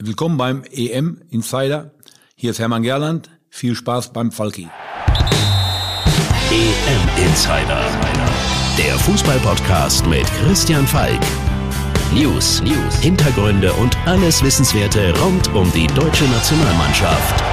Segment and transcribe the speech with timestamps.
[0.00, 1.92] Willkommen beim EM Insider.
[2.34, 3.30] Hier ist Hermann Gerland.
[3.48, 4.68] Viel Spaß beim Falki.
[6.50, 7.80] EM Insider.
[8.76, 11.20] Der Fußballpodcast mit Christian Falk.
[12.12, 17.44] News, News, Hintergründe und alles Wissenswerte rund um die deutsche Nationalmannschaft.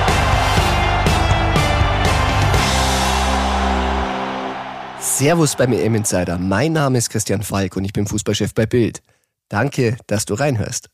[5.00, 6.40] Servus beim EM Insider.
[6.40, 9.04] Mein Name ist Christian Falk und ich bin Fußballchef bei Bild.
[9.48, 10.90] Danke, dass du reinhörst.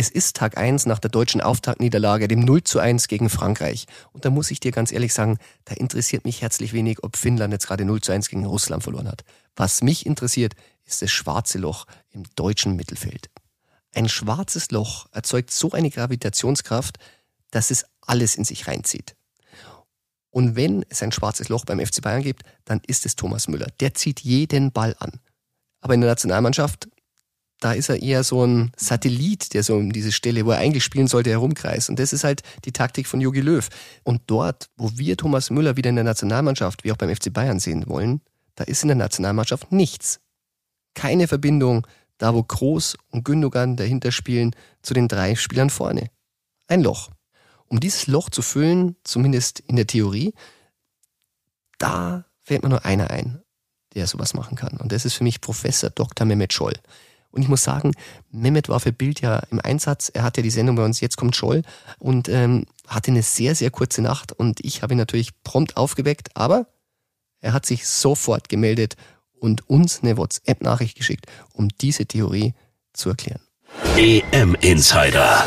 [0.00, 3.86] Es ist Tag 1 nach der deutschen Auftaktniederlage, dem 0 zu 1 gegen Frankreich.
[4.12, 7.52] Und da muss ich dir ganz ehrlich sagen, da interessiert mich herzlich wenig, ob Finnland
[7.52, 9.24] jetzt gerade 0 zu 1 gegen Russland verloren hat.
[9.56, 10.54] Was mich interessiert,
[10.84, 13.28] ist das schwarze Loch im deutschen Mittelfeld.
[13.92, 16.98] Ein schwarzes Loch erzeugt so eine Gravitationskraft,
[17.50, 19.16] dass es alles in sich reinzieht.
[20.30, 23.66] Und wenn es ein schwarzes Loch beim FC Bayern gibt, dann ist es Thomas Müller.
[23.80, 25.18] Der zieht jeden Ball an.
[25.80, 26.88] Aber in der Nationalmannschaft
[27.60, 30.84] da ist er eher so ein Satellit, der so um diese Stelle, wo er eigentlich
[30.84, 31.90] spielen sollte, herumkreist.
[31.90, 33.68] Und das ist halt die Taktik von Jogi Löw.
[34.04, 37.58] Und dort, wo wir Thomas Müller wieder in der Nationalmannschaft, wie auch beim FC Bayern
[37.58, 38.20] sehen wollen,
[38.54, 40.20] da ist in der Nationalmannschaft nichts.
[40.94, 41.86] Keine Verbindung,
[42.18, 46.10] da wo Groß und Gündogan dahinter spielen, zu den drei Spielern vorne.
[46.68, 47.10] Ein Loch.
[47.66, 50.32] Um dieses Loch zu füllen, zumindest in der Theorie,
[51.78, 53.42] da fällt mir nur einer ein,
[53.94, 54.76] der sowas machen kann.
[54.78, 56.26] Und das ist für mich Professor Dr.
[56.26, 56.74] Mehmet Scholl.
[57.30, 57.92] Und ich muss sagen,
[58.30, 60.10] Mehmet war für Bild ja im Einsatz.
[60.12, 61.62] Er hatte die Sendung bei uns Jetzt kommt Scholl
[61.98, 64.32] und ähm, hatte eine sehr, sehr kurze Nacht.
[64.32, 66.66] Und ich habe ihn natürlich prompt aufgeweckt, aber
[67.40, 68.96] er hat sich sofort gemeldet
[69.38, 72.54] und uns eine WhatsApp-Nachricht geschickt, um diese Theorie
[72.92, 73.40] zu erklären.
[73.96, 75.46] EM Insider.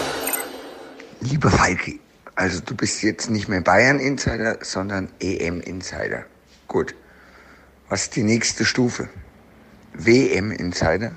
[1.22, 2.00] Lieber Falki,
[2.36, 6.26] also du bist jetzt nicht mehr Bayern Insider, sondern EM Insider.
[6.68, 6.96] Gut.
[7.90, 9.10] Was ist die nächste Stufe?
[9.94, 11.12] WM Insider?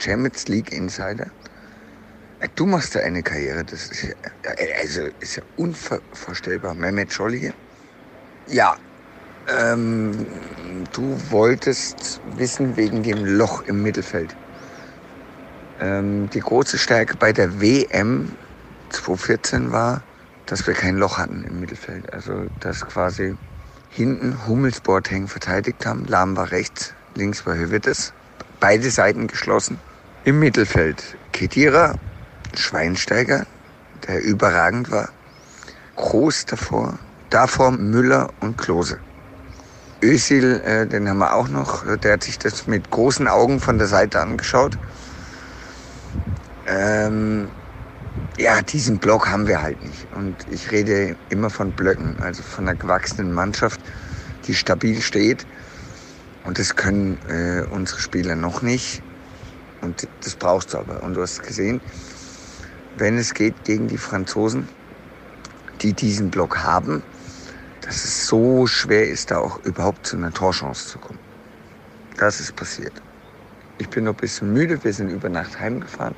[0.00, 1.32] Champions League Insider.
[2.40, 4.14] Äh, du machst da eine Karriere, das ist ja,
[4.80, 6.74] also ist ja unvorstellbar.
[6.74, 7.52] Mehmet Scholli.
[8.46, 8.76] Ja,
[9.48, 14.36] ähm, du wolltest wissen wegen dem Loch im Mittelfeld.
[15.78, 18.36] Ähm, die große Stärke bei der WM
[18.90, 20.04] 2014 war,
[20.46, 22.12] dass wir kein Loch hatten im Mittelfeld.
[22.12, 23.36] Also, dass quasi
[23.88, 26.04] hinten Hummels Boateng verteidigt haben.
[26.04, 28.14] Lahm war rechts, links war Hövedes.
[28.60, 29.82] Beide Seiten geschlossen.
[30.22, 31.94] Im Mittelfeld Kedira,
[32.52, 33.46] Schweinsteiger,
[34.06, 35.08] der überragend war.
[35.96, 36.98] Groß davor,
[37.30, 38.98] davor Müller und Klose.
[40.02, 43.78] Özil, äh, den haben wir auch noch, der hat sich das mit großen Augen von
[43.78, 44.76] der Seite angeschaut.
[46.66, 47.48] Ähm,
[48.36, 50.06] ja, diesen Block haben wir halt nicht.
[50.14, 53.80] Und ich rede immer von Blöcken, also von einer gewachsenen Mannschaft,
[54.46, 55.46] die stabil steht.
[56.44, 59.02] Und das können äh, unsere Spieler noch nicht.
[59.82, 61.02] Und das brauchst du aber.
[61.02, 61.80] Und du hast gesehen,
[62.96, 64.68] wenn es geht gegen die Franzosen,
[65.80, 67.02] die diesen Block haben,
[67.80, 71.18] dass es so schwer ist, da auch überhaupt zu einer Torchance zu kommen.
[72.18, 72.92] Das ist passiert.
[73.78, 76.14] Ich bin noch ein bisschen müde, wir sind über Nacht heimgefahren.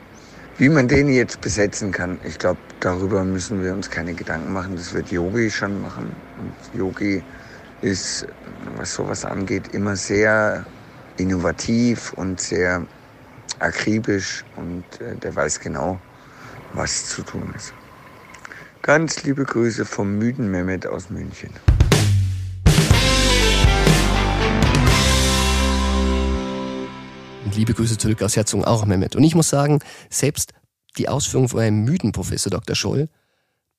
[0.59, 4.77] Wie man den jetzt besetzen kann, ich glaube, darüber müssen wir uns keine Gedanken machen.
[4.77, 6.15] Das wird Yogi schon machen.
[6.39, 7.23] Und Yogi
[7.81, 8.27] ist,
[8.77, 10.67] was sowas angeht, immer sehr
[11.17, 12.87] innovativ und sehr
[13.63, 16.01] akribisch und äh, der weiß genau,
[16.73, 17.73] was zu tun ist.
[18.83, 21.51] Ganz liebe Grüße vom müden Mehmet aus München.
[27.55, 29.15] Liebe Grüße zurück aus Herzog auch, Mehmet.
[29.15, 29.81] Und ich muss sagen,
[30.11, 30.53] selbst
[30.97, 32.75] die Ausführung von einem müden Professor Dr.
[32.75, 33.09] Scholl,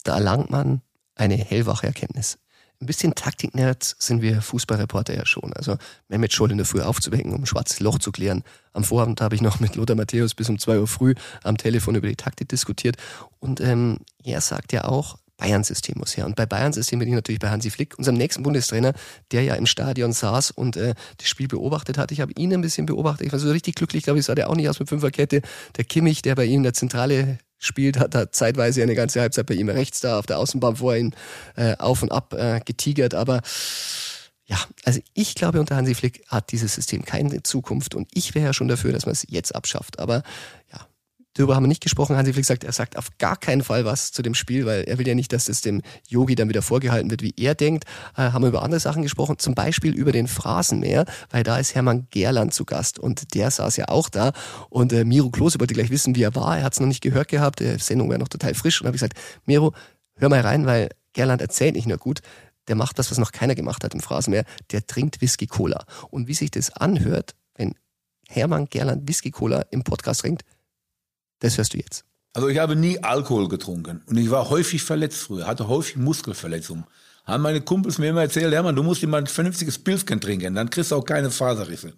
[0.04, 0.82] da erlangt man
[1.16, 2.38] eine hellwache Erkenntnis
[2.84, 5.54] ein bisschen Taktiknerds sind wir Fußballreporter ja schon.
[5.54, 5.78] Also
[6.10, 8.44] Mehmet Scholl in der Früh aufzuwecken, um ein schwarzes Loch zu klären.
[8.74, 11.96] Am Vorabend habe ich noch mit Lothar Matthäus bis um zwei Uhr früh am Telefon
[11.96, 12.98] über die Taktik diskutiert.
[13.40, 16.26] Und ähm, er sagt ja auch, Bayern-System muss her.
[16.26, 18.94] Und bei Bayern-System bin ich natürlich bei Hansi Flick, unserem nächsten Bundestrainer,
[19.32, 22.12] der ja im Stadion saß und äh, das Spiel beobachtet hat.
[22.12, 23.28] Ich habe ihn ein bisschen beobachtet.
[23.28, 25.42] Ich war so richtig glücklich, glaube ich, sah der auch nicht aus mit Fünferkette.
[25.76, 29.46] Der Kimmich, der bei ihm in der Zentrale spielt, hat er zeitweise eine ganze Halbzeit
[29.46, 31.16] bei ihm rechts da auf der Außenbahn vor ihn
[31.56, 33.14] äh, auf und ab äh, getigert.
[33.14, 33.42] Aber
[34.46, 38.48] ja, also ich glaube, unter Hansi Flick hat dieses System keine Zukunft und ich wäre
[38.48, 40.00] ja schon dafür, dass man es jetzt abschafft.
[40.00, 40.24] Aber
[40.72, 40.88] ja,
[41.36, 42.16] Darüber haben wir nicht gesprochen.
[42.16, 45.00] Hansi Flick sagt, er sagt auf gar keinen Fall was zu dem Spiel, weil er
[45.00, 47.86] will ja nicht, dass es dem Yogi dann wieder vorgehalten wird, wie er denkt.
[48.16, 51.74] Äh, haben wir über andere Sachen gesprochen, zum Beispiel über den Phrasenmäher, weil da ist
[51.74, 54.32] Hermann Gerland zu Gast und der saß ja auch da.
[54.70, 56.58] Und äh, Miro Klose wollte gleich wissen, wie er war.
[56.58, 57.60] Er hat es noch nicht gehört gehabt.
[57.60, 58.82] Die Sendung war noch total frisch.
[58.82, 59.74] Und habe ich gesagt, Miro,
[60.16, 62.20] hör mal rein, weil Gerland erzählt nicht nur gut,
[62.68, 64.46] der macht das, was noch keiner gemacht hat im Phrasenmäher.
[64.72, 65.86] Der trinkt Whisky Cola.
[66.10, 67.74] Und wie sich das anhört, wenn
[68.30, 70.44] Hermann Gerland Whisky Cola im Podcast trinkt,
[71.44, 72.06] das hörst du jetzt.
[72.34, 76.86] Also ich habe nie Alkohol getrunken und ich war häufig verletzt früher, hatte häufig Muskelverletzungen.
[77.26, 80.70] Haben meine Kumpels mir immer erzählt, Hermann, du musst immer ein vernünftiges Pilzken trinken, dann
[80.70, 81.94] kriegst du auch keine Faserrisse.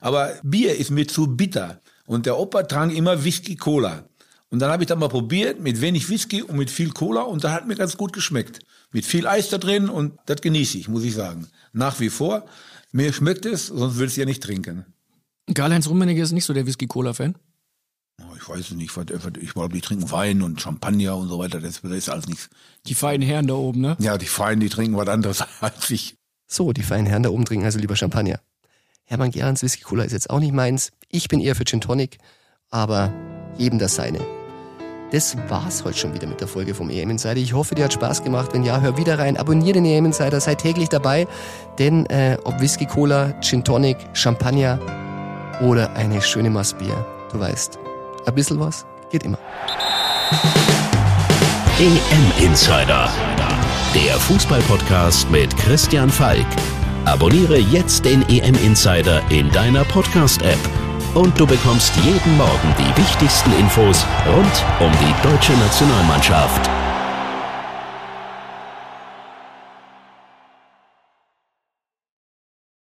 [0.00, 4.04] Aber Bier ist mir zu bitter und der Opa trank immer Whisky Cola.
[4.50, 7.44] Und dann habe ich das mal probiert mit wenig Whisky und mit viel Cola und
[7.44, 8.60] da hat mir ganz gut geschmeckt.
[8.92, 11.46] Mit viel Eis da drin und das genieße ich, muss ich sagen.
[11.72, 12.46] Nach wie vor.
[12.90, 14.86] Mir schmeckt es, sonst würde ich es ja nicht trinken.
[15.54, 17.36] Karl-Heinz Rummenigge ist nicht so der Whisky-Cola-Fan?
[18.36, 18.96] Ich weiß es nicht,
[19.40, 22.48] ich glaube, die trinken Wein und Champagner und so weiter, das, ist alles nichts.
[22.86, 23.96] Die feinen Herren da oben, ne?
[24.00, 26.16] Ja, die Feinen, die trinken was anderes als ich.
[26.46, 28.40] So, die feinen Herren da oben trinken also lieber Champagner.
[29.04, 30.90] Hermann Gerans Whisky Cola ist jetzt auch nicht meins.
[31.10, 32.18] Ich bin eher für Gin Tonic,
[32.70, 33.12] aber
[33.56, 34.20] jedem das seine.
[35.10, 37.36] Das war's heute schon wieder mit der Folge vom EM Insider.
[37.36, 38.52] Ich hoffe, dir hat Spaß gemacht.
[38.52, 41.26] Wenn ja, hör wieder rein, abonniere den EM Insider, sei täglich dabei.
[41.78, 44.78] Denn äh, ob Whisky Cola, Gin Tonic, Champagner
[45.62, 47.78] oder eine schöne Massbier, du weißt,
[48.28, 49.38] ein bisschen was geht immer.
[51.78, 53.08] EM Insider,
[53.94, 56.46] der Fußballpodcast mit Christian Falk.
[57.04, 60.58] Abonniere jetzt den EM Insider in deiner Podcast-App
[61.14, 66.68] und du bekommst jeden Morgen die wichtigsten Infos rund um die deutsche Nationalmannschaft.